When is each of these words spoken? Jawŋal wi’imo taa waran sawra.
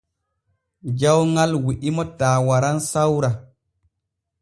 Jawŋal 0.99 1.51
wi’imo 1.65 2.03
taa 2.19 2.37
waran 2.47 2.77
sawra. 2.91 3.29